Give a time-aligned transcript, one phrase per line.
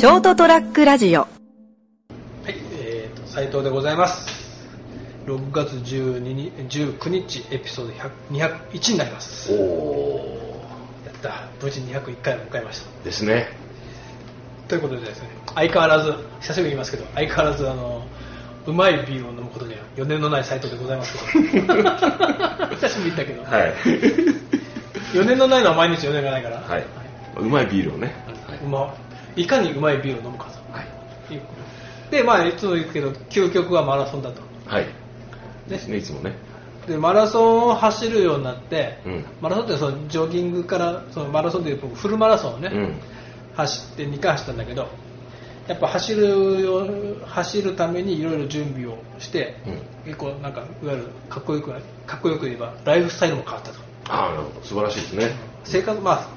[0.00, 1.20] ショートトラックラジオ。
[1.20, 4.66] はい、えーと、斉藤でございます。
[5.26, 8.10] 6月12に19日、エピソード100
[8.70, 9.52] 201になります。
[9.52, 13.04] おやおった、無事201回を迎えました。
[13.04, 13.48] ですね。
[14.68, 18.02] ということでですね、相変わらず、久しぶりに言いますけど、相変わらず、あの、
[18.68, 21.74] うまいビールを飲むことには余念のない斉藤でございますけど、
[22.76, 23.74] 久しぶりだけど、はい。
[25.12, 26.86] 余念のないのは毎日余念がないから、はい、
[27.36, 28.14] うまいビールをね、
[28.64, 28.94] うま
[29.36, 30.86] いかにうまいビールを飲むかはい。
[31.28, 31.46] というこ
[32.10, 34.42] とで、まあ、いつも言うけど、究極はマラソンだと。
[34.66, 34.86] はい、
[35.68, 36.34] ですねいつもね。
[36.86, 39.24] でマラソンを走るようになって、うん。
[39.40, 42.94] マラソンってそのジョギングからそのマラソンでいう僕フルマラソンをね、うん。
[43.54, 44.88] 走って2回走ったんだけど
[45.68, 46.86] やっぱ走るよ
[47.26, 49.56] 走るためにいろいろ準備をして、
[50.04, 51.70] 結構なんかいわゆるかっこよく
[52.06, 53.78] かっこよく言えばライフスタイルも変わったと。
[54.08, 54.66] ああなるほど。
[54.66, 55.30] 素晴らしいですね。
[55.62, 56.28] 生活まあ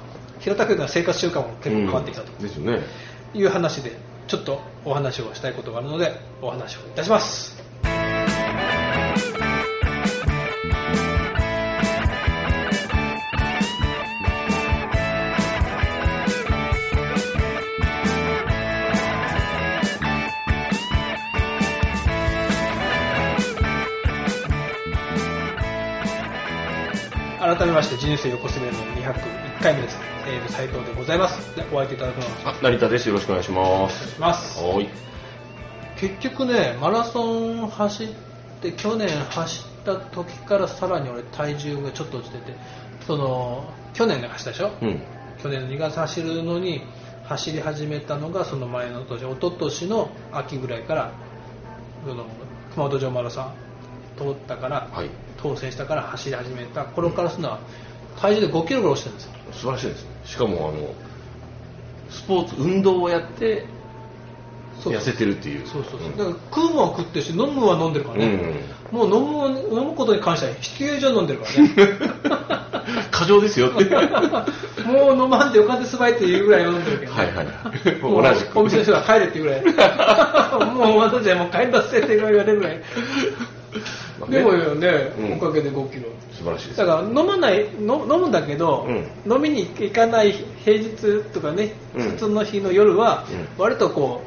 [0.44, 0.54] 平
[0.88, 2.30] 生活習慣も結構変わってきたと。
[2.32, 2.42] うん。
[2.42, 2.82] ですよね。
[3.32, 3.92] いう話で
[4.28, 7.62] ちょっとお話をしたいことがあるのでお話をいたします。
[27.40, 31.56] 改めまして人生横滑りの201回目です、えー、斉藤でございます。
[31.56, 32.54] でお相手いただくのは。
[32.54, 33.08] あ成田です。
[33.08, 34.62] よろしくお願いしまお願いすします。
[34.62, 34.88] はーい。
[35.96, 38.08] 結局ねマラソン走っ
[38.60, 42.58] て去年走った時からさらに俺体重がちょっと落ちてて
[43.06, 45.02] その去年ね走ったでしょ、うん。
[45.42, 46.82] 去年の2月走るのに
[47.24, 51.12] 走り始めたのがその前の年一昨年の秋ぐらいから
[52.06, 52.26] その
[52.74, 53.52] 熊本城マラソン
[54.18, 55.08] 通ったから、はい。
[55.38, 57.60] 当選したから走り始めた頃からするのは
[58.20, 59.32] 体重で5キロぐらい落ちてるんですよ。
[59.52, 60.10] 素晴らしいですね。
[60.24, 60.94] しかもあの
[62.10, 63.66] スポーツ運動をやって
[64.82, 65.66] 痩せてるっていう。
[65.66, 66.16] そうそうそう、ん。
[66.16, 68.38] だから食うもんは食ってるし飲むもんは飲んでるからね、
[68.90, 72.64] もう飲む飲むことに関しては必要以上飲んでるからね。
[73.10, 73.84] 過剰ですよって。
[74.84, 77.46] もう飲まんでよかってすばいっていうぐらい飲んでるけど、ね、はいはい
[78.02, 78.58] 同じく。
[78.58, 79.62] お店の人が帰れっていうぐらい。
[80.74, 82.82] もう私はもう帰らせてって言われるぐらい
[84.24, 84.38] まあね。
[84.38, 85.32] でもね、うん。
[85.34, 86.08] おかげで5キロ。
[86.32, 86.78] 素晴らしいです。
[86.78, 89.32] だから飲まないの飲むんだけど、うん。
[89.32, 90.32] 飲みに行かない
[90.64, 92.10] 平日とかね、うん。
[92.12, 93.26] 普通の日の夜は、
[93.58, 94.22] う割とこ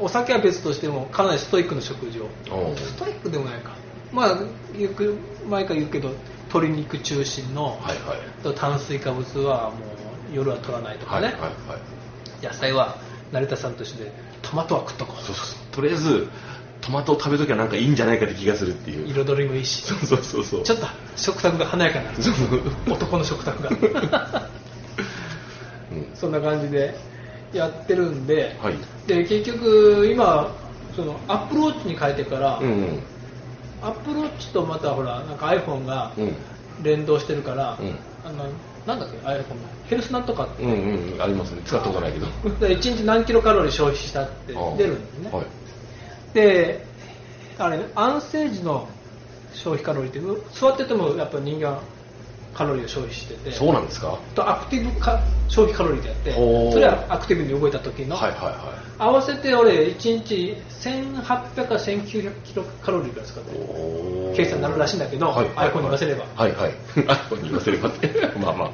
[0.00, 2.28] うお酒は別としてもかなりストイックな食事を。
[2.76, 3.76] ストイックでもないか。
[4.12, 5.16] まあよく
[5.48, 6.12] 前から言うけど
[6.48, 7.74] 鶏肉中心の、はい
[8.06, 8.42] はい。
[8.42, 11.46] と炭水化物はもう夜は取らないとかね、はいはいは
[12.42, 12.44] い。
[12.44, 12.96] 野菜は
[13.32, 14.12] 成田さんとして
[14.42, 15.74] トマトは食っとこう。
[15.74, 16.28] とりあえず
[16.84, 19.06] トマトを食べときはなんかいいんじゃないかって気がするっていう。
[19.06, 19.82] う彩りもいいし。
[19.82, 20.62] そうそうそうそう。
[20.64, 20.86] ちょっと
[21.16, 22.18] 食卓が華やかになる。
[22.92, 23.70] 男の食卓が。
[25.90, 26.10] うん。
[26.14, 26.94] そんな感じで
[27.54, 28.74] やってるんで、はい。
[29.06, 30.54] で結局今
[30.94, 33.02] そのアップルウォッチに変えてから、うんうん。
[33.80, 36.34] アップルウォッチとまたほらなんか iPhone がうん。
[36.82, 37.96] 連動してるから、うん。
[38.24, 38.44] あの
[38.86, 39.42] なんだっけ iPhone の
[39.86, 44.52] ヘルスなんとかってうんうんありますね使ったことないけど1日何キロカロリー消費したって。
[44.76, 45.46] 出るんですね、はい
[46.34, 46.84] で
[47.58, 48.88] あれね安静時の
[49.52, 51.78] 消費カロリーってう座っててもやっぱ人間
[52.54, 53.50] カロリーを消費してて。
[53.52, 54.18] そうなんですか？
[54.34, 56.32] とアクティブか消費カロリーでやって
[56.72, 63.50] それはアクティブに動いた時の、はいはいは合わせて俺1日1800から1900キロカロリーぐらい使って
[64.36, 66.24] 計算になるらしいんだけど iPhone に言わせれば。
[66.36, 66.72] はいはい。
[66.94, 68.08] iPhone に言わせればって
[68.38, 68.70] まあまあ。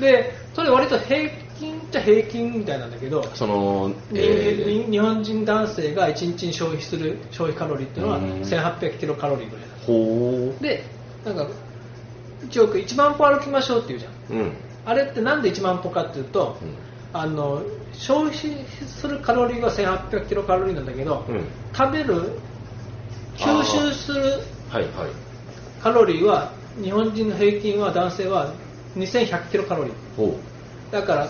[0.00, 8.24] でそれ割と平均っちゃ平均みたいなんだけどその人え日本人男性が1日に消費する消費カロリーっていうのはうん。
[8.40, 10.84] 1800キロカロリーぐらいほで
[11.24, 11.46] なんか
[12.48, 14.12] 1億1万歩歩きましょうっていうじゃん。
[14.38, 14.52] ううん。
[14.86, 16.56] あれってなんで1万歩かっていうと、
[17.12, 21.44] あの消費するカロリーは1800キロカロリーなんだけど、うん。
[21.74, 22.38] 食べる
[23.36, 24.22] 吸収する
[25.82, 28.54] カロリーは日本人の平均は男性は
[28.96, 29.94] 2100キロカロリー。
[30.16, 30.38] ほ
[30.90, 31.28] だから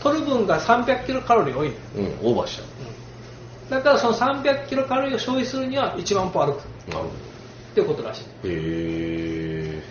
[0.00, 2.60] 取る分が300キロカロリー多いのううんオーバーし
[3.68, 3.76] た。
[3.76, 6.64] だからその300キロカロリーを消費するには1万歩歩く。
[6.90, 8.24] なるほっていうことらしい。
[8.42, 9.82] どへえ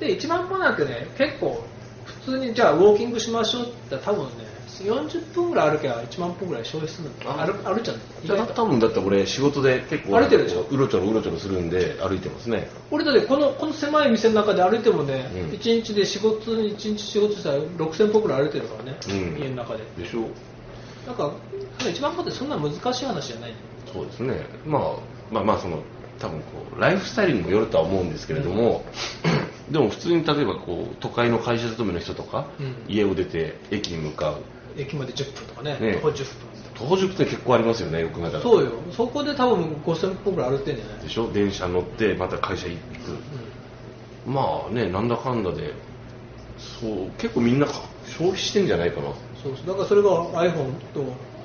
[0.00, 1.62] で1万歩なんてね結構
[2.04, 4.47] 普通にじゃあウォーキングしましょうって言ったら多分ね
[4.84, 7.96] 40分ぐらい歩けば1万歩ぐらい消費するんだあ歩歩いちゃう。
[8.24, 10.62] じゃあ多分だって俺仕事で結構歩いてるでしょ。
[10.70, 12.68] うろちょろうろちょろするんで歩いてますね。
[12.90, 15.50] 俺だってこのこの狭い店の中で歩いてもね、うん。
[15.50, 19.42] 1日で仕事に1日仕事したら6000歩ぐらい歩いてるからね、うん。
[19.42, 19.84] 家の中で。
[19.96, 20.28] でしょ。
[21.06, 21.32] なんか
[21.78, 23.54] 1万歩ってそんな難しい話じゃない。
[23.92, 24.82] そうですね、まあ、
[25.32, 25.82] まあまあその
[26.18, 26.46] 多分こ
[26.76, 28.84] うライフスタイルにもよるとは思うんですけれども、
[29.70, 32.74] でも普通に例えばこう都会の会社勤めの人とか、うん。
[32.88, 34.42] 家を出て駅に向かう
[34.78, 36.26] 駅まで10分とかねね徒歩10分
[36.74, 38.42] 徒歩10分って結構ありますよねよく考えたら。
[38.42, 38.72] そうよ。
[38.92, 41.00] そこで多分5000歩ぐらい歩いてんじゃない？
[41.00, 41.30] でしょ？
[41.32, 42.80] 電車乗ってまた会社行く。
[44.30, 45.74] まあねなんだかんだで
[46.80, 47.66] そう結構みんな
[48.06, 49.12] 消費してんじゃないかな。
[49.42, 49.66] そうそう。
[49.66, 50.10] だからそれが
[50.42, 51.04] iPhone と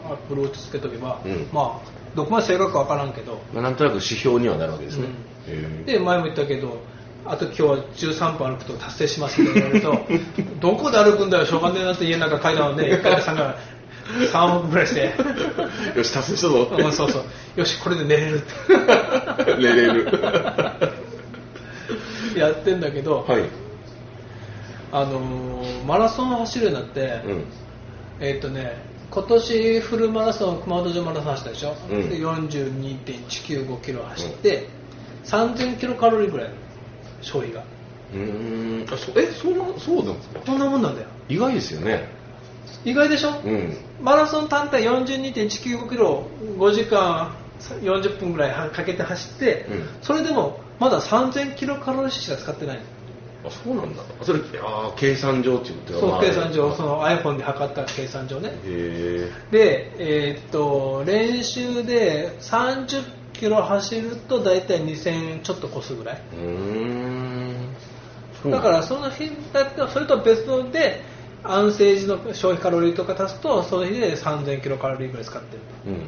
[0.10, 1.48] Apple Watch つけとけば、うん。
[1.52, 3.40] まあどこまで正確かわからんけど。
[3.54, 5.08] まあ、なんとなく指標にはなるわけですね、
[5.48, 5.86] うん。
[5.86, 6.78] で前も言ったけど
[7.26, 10.06] あと今日は13分歩くと達成しますって言われると
[10.60, 13.56] どこで歩くんだよしょうがねえなって家の中階段をね 1回か3回
[14.04, 15.14] 3往復ぐらいして。
[15.96, 16.68] よし達成したぞ。
[16.78, 17.60] うんそうそう。
[17.60, 18.42] よしこれで寝れる。
[18.42, 18.42] っ
[19.46, 20.20] て寝れる。
[22.36, 23.44] やってんだけど、はい、
[24.92, 27.44] あのーマラソン走るようになって、うん、
[28.20, 32.10] えーっとね今年フルマラソン熊本城マラソン走ったでしょ、うん。
[32.10, 34.68] で42.195キロ走って、
[35.26, 36.50] 3000キロカロリーぐらい
[37.24, 37.64] 消費が。
[38.14, 38.94] うーん。
[38.94, 40.40] あそえそんなそうなんですか？
[40.46, 41.08] こんなもんなんだよ。
[41.30, 42.08] 意外ですよね。
[42.86, 43.78] 意外でしょ、うん。
[44.02, 46.24] マラソン単体42.195キロ
[46.58, 47.34] 5時間
[47.82, 49.84] 40分ぐらいかけて走って、うん。
[50.02, 52.78] それでもまだ3000キロカロリーしか使ってない。
[52.78, 52.82] の
[53.46, 54.04] あそうなんだ。
[54.22, 58.52] それあー計算上っていうことそうまあ計算上その iPhone で測った計算上ね。
[58.66, 63.04] へで、えーっと練習で30
[63.44, 66.22] キロ走ると大体2000ちょっと越すぐらい。
[68.50, 71.02] だからその日だってそれと別ので
[71.44, 75.62] 安静時の消費カロリーとか足すとその日で3000キロカロリーぐらい使ってる。
[75.88, 76.00] うん。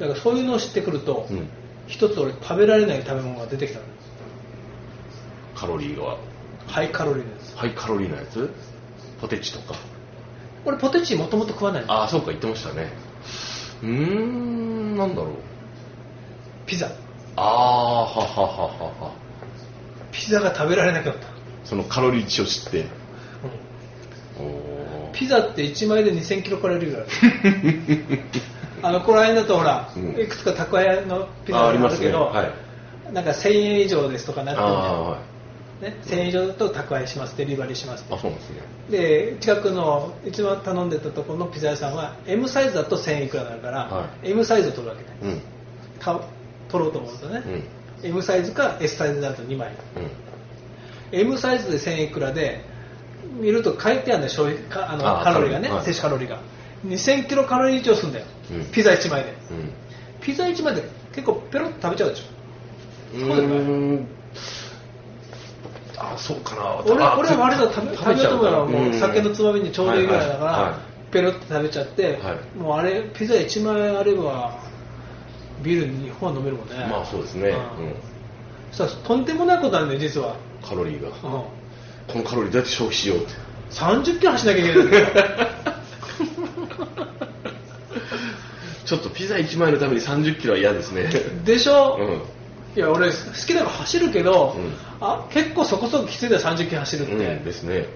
[0.00, 1.46] だからそういうのを知ってくると、うん。
[1.86, 3.84] 一つ俺食べられない食べ物が出てきたの。
[5.54, 6.16] カロリーが。
[6.66, 8.50] ハイカロリーですハイカロリーなやつ？
[9.20, 9.78] ポテチとか。
[10.64, 11.92] 俺ポテチもともと食わないの。
[11.92, 12.88] ああそうか言ってましたね。
[13.82, 15.51] うーんなんだろう
[16.66, 16.86] ピザ。
[17.36, 18.66] ああはははは。
[19.06, 19.12] は
[20.12, 21.26] ピザが食べられなくなった、
[21.64, 22.80] そのカロリー値を知って。
[22.80, 22.86] うん。
[25.12, 27.06] ピザって1枚で2000キロカロリーぐらい
[28.82, 30.20] あ のこの辺だとほら、うん。
[30.20, 32.06] いくつか宅配のピザあがあありますね。
[32.06, 32.50] るけど、はい。
[33.12, 34.68] なんか1000円以上ですとかなってる
[35.82, 38.04] ね1000円以上だと宅配しますデリバリーします。
[38.10, 38.56] あそうなんですね。
[38.90, 45.08] で近くの一番頼んでたところのピザ屋さんは M サイズだと1000いくらだから、は M サイズを取るわけね。
[45.22, 45.40] うん
[46.72, 47.42] 取ろうと思うとね、
[48.02, 48.10] うん。
[48.10, 49.68] M サイズか S サイズだと2枚。
[51.12, 51.18] うん。
[51.18, 52.64] M サイズで1000いくらで
[53.38, 56.40] 見ると書いてあるんだよ消費かあのカロリーがね、摂取カロリーが。
[56.86, 58.64] 2000キロカロリー以上するんだよ、うん。
[58.72, 59.34] ピザ1枚で。
[59.50, 59.72] うん。
[60.20, 60.82] ピザ1枚で
[61.14, 62.24] 結構ペロッと食べちゃうでしょ。
[63.14, 64.06] う
[65.98, 66.82] あそうかな。
[66.84, 70.78] 俺あ俺は割と食べ食べようと思うのはもう酒のつまみにちょうどいいぐらいだから、
[71.10, 72.58] ペロッと食べちゃって、はい。
[72.58, 74.58] もうあれピザ1枚あれば
[75.62, 76.74] ビール2本飲めるもんね。
[76.90, 77.52] まあそうですね、う
[77.82, 77.86] ん。
[77.86, 77.94] うん、
[78.70, 81.08] そしたらとんでもないことなんだよ実は、カロリーが。
[81.08, 81.14] うん。
[81.14, 81.48] こ
[82.16, 83.32] のカロリーどうやって消費しようって。
[83.70, 85.06] 30キロ走んなきゃいけないんだよ。
[88.84, 91.10] ちょっとピザ1枚のために30キロは嫌ですね。
[91.44, 92.22] でしょ、うん。
[92.76, 93.14] いや俺好
[93.46, 94.74] きだから走るけど、うん。
[95.00, 97.86] あ結構そこそこきついだよ30キロ走るって、うんですね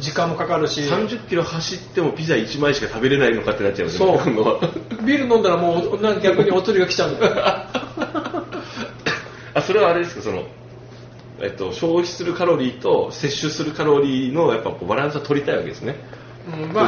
[0.00, 0.80] 時間もかかるし。
[0.82, 4.06] 30キロ走ってもピザ1枚しか食べれないのかってなっちゃいますね。
[4.06, 4.18] そう。
[4.24, 4.44] 今度。
[4.44, 4.60] は
[5.04, 7.34] ビール飲んだらもうな逆にお釣りが来ちゃうんだよ。
[9.54, 10.22] あそれはあれですか？
[10.22, 10.44] その、
[11.40, 15.96] えっと、消費するカロリーと摂取するカロリーのやっぱバランスは取りたいわけですね。
[16.50, 16.86] うんまあ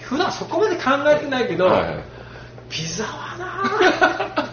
[0.00, 1.80] 普段そこまで考えてないけど、はい。
[1.82, 2.04] はい。
[2.68, 4.48] ピザはな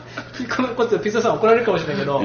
[0.56, 2.22] このこっちピザさん怒られるかもしれないけど、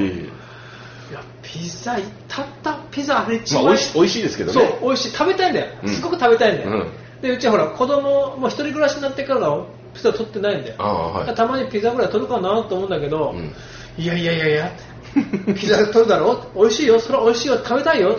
[1.11, 1.97] いやピザ
[2.29, 5.11] たったピザあれ一えまあ枚美味し美味しいですけどそうね美味しい。
[5.13, 5.89] 食べたいんだよ、うん。
[5.95, 6.91] すごく食べたいんだよ、うん。
[7.23, 10.77] でうちはほら子供もう一人暮らしになってからピザ取ってないんだよ。
[10.79, 11.35] ああはい。
[11.35, 13.53] たまにピザぐらい取るかなと思うんだけど、うん。
[13.97, 14.73] いやいやいやいや
[15.57, 16.51] ピザ取るだろ？
[16.57, 16.99] 美味しいよ。
[17.01, 17.57] それは美味しいよ。
[17.59, 18.19] 食べたいよ。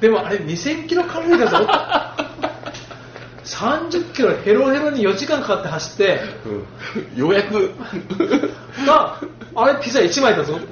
[0.00, 1.66] でもあれ2000キロカロリーだぞ
[3.44, 6.20] 30キロヘロヘロに4時間かかって走って。
[7.14, 7.18] うん。
[7.18, 7.74] ようやく。
[8.86, 9.20] が
[9.54, 10.58] あれピザ1枚だぞ。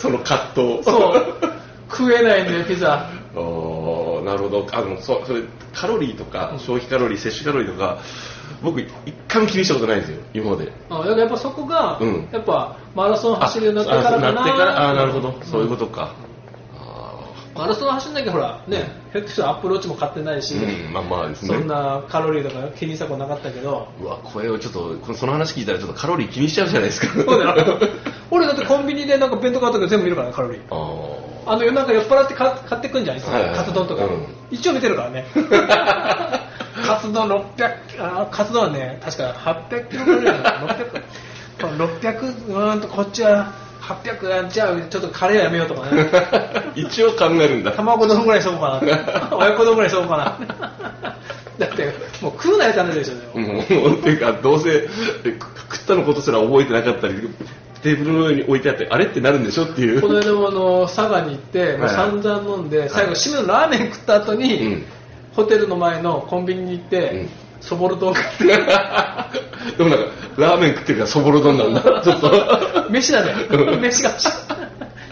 [0.00, 0.82] その葛藤。
[0.84, 1.36] そう。
[1.90, 3.08] 食えないんだよピザ。
[3.34, 4.66] あーなるほど。
[4.72, 5.42] あのそそれ
[5.74, 7.98] カロリーとか消費カロリー摂取カロリーとか
[8.62, 8.90] 僕一
[9.28, 10.72] 回も気にしたことないんですよ今まで。
[10.88, 12.28] あやっぱそこが、うん。
[12.30, 14.88] やっぱマラソン走るようになってからかなってから。
[14.88, 15.34] あーなるほど。
[15.42, 16.14] そういうことか、
[17.60, 21.48] マラソン走んなきゃほらねひょっとしたらアップローチも買ってないし、うんまあまあですね。
[21.48, 23.88] そんなカロリーとか気にしたことなかったけど。
[24.00, 27.08] うわこれをちょっとその話聞いたらちょっとカロリー気にしちゃうじゃないですか。
[27.12, 27.78] そうだよ。
[28.30, 30.60] 俺だってコンビニでなんか弁当買った時全部見るからねカロリー。
[30.70, 33.20] ああの夜中酔っ払って買買ってくんじゃんい？
[33.20, 33.54] つもはいはい。
[33.56, 34.26] カツ丼とか、うん。
[34.50, 35.26] 一応見てるからね。
[36.86, 39.34] カツ丼600あカツ丼はね確か
[39.68, 40.50] 800キロカロリーだった。
[41.66, 46.10] 600 600うーんとこっちは800円じゃあちょっとカレーやめようとかね。
[46.76, 47.72] 一応考えるんだ。
[47.72, 49.28] 卵丼ぐらいしとこうかな。
[49.36, 51.14] 親子丼ぐらいしとこうかな。
[51.58, 51.84] だって
[52.22, 54.88] もう食うなよって話でしょうねもう、っていうか、どうせ、
[55.68, 57.28] 食ったのことすら覚えてなかったり、
[57.82, 60.00] テーブルの上に置いてあって、あれってなるんでしょっていう。
[60.00, 64.84] この間もあの佐賀に行って、散々飲んで、最後締めのラーメン食った後に、うん。
[65.32, 67.30] ホテルの前のコンビニに行って、うん。
[67.60, 68.44] そぼろ丼買って
[69.76, 70.04] でもなんか、
[70.36, 71.82] ラーメン食ってるからそぼろ丼なんだ。
[72.02, 72.86] ちょっと。
[72.90, 73.34] 飯だね。
[73.80, 74.10] 飯が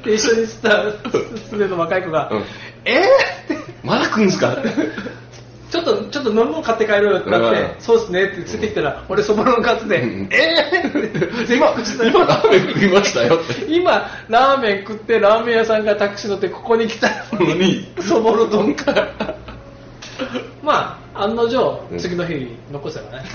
[0.05, 2.45] で一緒に吸ったすでの若い子が、うん。
[2.85, 3.55] えー？
[3.55, 4.53] ってまだ食うんすか？
[4.53, 4.69] って。
[5.71, 7.69] ちょっとちょっと飲み物買って帰ろうよってなって、うん。
[7.79, 10.29] そうっすねってついてきたら、俺そぼろ丼買ってて、うん。
[10.31, 11.45] えー？
[11.45, 11.75] って今、
[12.11, 13.35] 今ラーメン食いましたよ。
[13.37, 13.67] って。
[13.69, 18.95] 今ラーメン食ってラーメン屋さんがタクシー乗ってここに来たのにそぼろ丼か。
[20.63, 21.99] まあ案の定うん。
[21.99, 23.29] 次の日残したからね。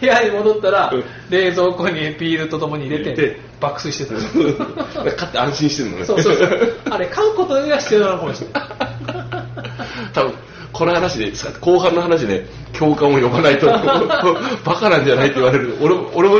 [0.00, 1.04] 部屋に戻ったらうん。
[1.30, 4.14] 冷蔵庫にビールとともに入れて爆睡してた。
[5.16, 6.04] 買って安心してるのね。
[6.04, 6.76] そうそうそう。
[6.90, 8.62] あれ買うことが必要なのかもしれない。
[10.14, 10.34] 多分
[10.72, 12.46] この話で後半の話で
[12.78, 13.66] 共感を呼ばないと
[14.64, 15.76] バカなんじゃないって言われる。
[15.80, 16.36] 俺も俺も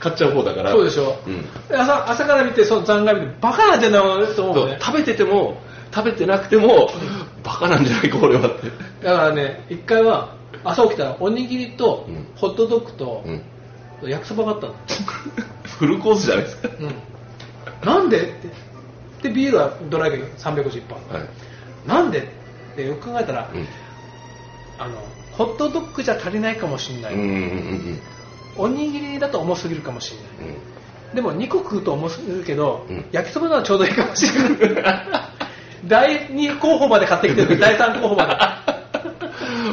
[0.00, 0.72] 買っちゃう方だから。
[0.72, 1.44] そうでしょ、うん。
[1.78, 4.02] 朝朝から見てその残骸見てバカなんじゃない
[4.34, 4.78] と思うね。
[4.80, 5.60] 食べてても
[5.98, 6.90] 食べてなくても
[7.42, 8.68] バカなんじゃないか俺はって。
[9.04, 12.26] だからね一回は朝起きたらおにぎりとうん。
[12.36, 13.42] ホットドッグとうん。
[14.08, 14.74] 焼きそばがあったの、
[15.64, 16.94] フルコースじゃないですか、うん、
[17.84, 18.22] なんで？
[18.22, 18.24] っ
[19.22, 21.18] てでビールはドライビング350本。
[21.18, 21.28] はい。
[21.88, 22.20] なんで？
[22.20, 23.66] ってよく考えたら、うん。
[24.78, 24.96] あの
[25.32, 28.00] ホットドッグじゃ足りないかもしれない、うんうんうん
[28.56, 30.54] おにぎりだと重すぎるかもしれない。
[30.54, 31.14] うん。
[31.14, 33.04] でも2個食うと重すぎるけど、うん。
[33.12, 35.04] 焼きそばならちょうどいいかもしれない
[35.86, 38.36] 第2候補まで買ってきてる 第3候補まで。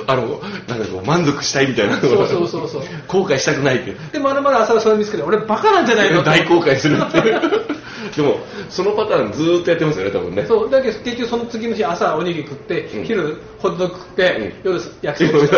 [0.08, 2.82] あのなんかこう満足したいみたいなそうそうそうそう。
[3.08, 6.24] 後悔したくないってでまだまだ朝それ見つけて俺バカなんじゃないの？
[6.24, 7.22] 大後悔するって
[8.16, 10.46] でもそのパターンずーっとやってますよね多分ね。
[10.48, 10.70] そう。
[10.70, 13.04] だけど結局その次の日朝おにぎり食って、うん。
[13.06, 14.72] 昼ホットドッグ食って、うん。
[14.72, 15.56] 夜焼きそば食って。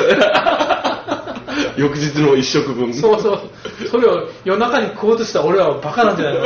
[1.81, 2.93] 翌日の一食分。
[2.93, 3.39] そうそう。
[3.91, 6.41] それを夜中に食おうとした俺はバカなんじゃないの、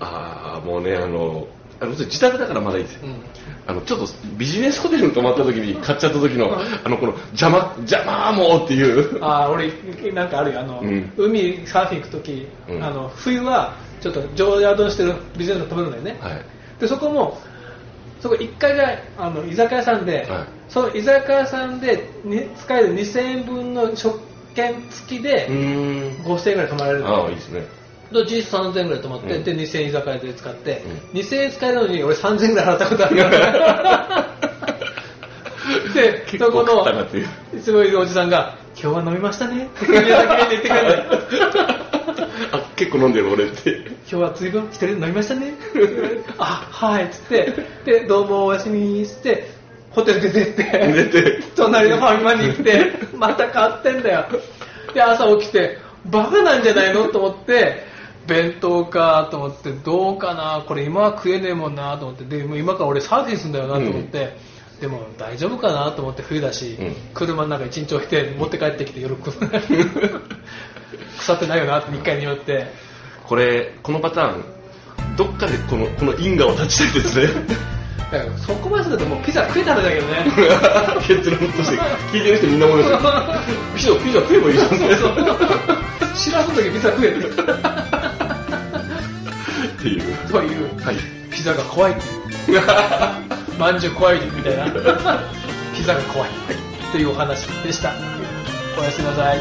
[0.00, 1.46] ああもうねあの
[1.82, 3.16] あの自宅だからまだいいですよ、うん。
[3.66, 4.06] あのちょっと
[4.38, 9.22] ビジネスホテルに泊まった時に買っちゃった時の、あのこの邪魔邪魔もうっていう。
[9.22, 9.72] ああ俺
[10.12, 10.60] なんかあるよ。
[10.60, 11.12] あの、うん。
[11.16, 12.84] 海サーフィン行く時、うん。
[12.84, 16.44] あの冬はちょっと上宿してるビジネスホテル止めるんだよね、はい。
[16.78, 17.38] でそこも
[18.20, 20.46] そこ1階があの居酒屋さんで、はい。
[20.68, 24.20] その居酒屋さんでに使える2000円分の食
[24.54, 26.24] 券付きでうーん。
[26.24, 27.81] 5000円ぐらい泊まれるああいいですね
[28.12, 29.44] で実質3000円ぐらい泊まって、うん。
[29.44, 30.82] で2000円居酒屋で使って、
[31.14, 34.28] う2000円使えるのに俺3000円ぐらい払ったことあるから
[35.94, 36.86] でそこの
[37.56, 41.02] いつもいるおじさんが「今日は飲みましたね」って宮崎弁で言ってくれる
[42.52, 43.70] あ結構飲んでる俺って。
[43.70, 45.54] 今日は随分一人で飲みましたね。
[46.38, 47.52] あはいっつって。
[47.84, 49.48] でどうもおやすみっつって
[49.90, 51.42] ホテルで出て寝て。
[51.56, 54.24] 隣のファミマに行ってまた買ってんだよ。
[54.92, 57.04] で朝起きてバカなんじゃないの？
[57.04, 57.84] と思って
[58.26, 64.36] 弁当かと思ってどうかなこれ今は食えねえもんなと思ってでもう今から俺サーフィンするんだよなと思って、
[64.80, 66.94] でも大丈夫かなと思って冬だし、うん。
[67.14, 69.32] 車の中一日置いて持って帰ってきて夜食う
[71.18, 72.92] 腐ってないよなって1回によって。
[73.24, 74.44] これこのパターン
[75.16, 77.28] どっかでこのこの因果を断ちたいですね。
[78.10, 80.24] だからそこまでするともうピザ食えたらだけどね。
[81.06, 81.78] 結論として
[82.12, 83.00] 聞いてる人みんな思いま
[83.78, 83.96] すよ。
[84.04, 84.68] ピザピザ食えばいいじゃん。
[86.14, 88.01] 知らん時ピザ食えって
[89.82, 90.28] っていう。
[90.28, 90.80] という。
[90.80, 90.96] はい。
[91.30, 91.96] ピザが怖いっ
[92.46, 92.62] ていう。
[93.58, 94.64] まんじゅう怖いみたいな。
[95.74, 96.30] ピザが怖い。
[96.92, 97.92] というお話でした。
[98.78, 99.38] おやすみなさい。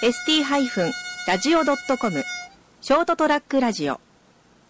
[0.00, 0.08] ー
[1.26, 2.24] ST-radio.com
[2.80, 4.00] ショートトラックラジオ